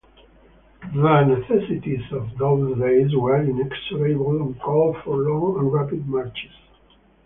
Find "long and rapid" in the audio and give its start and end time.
5.15-6.07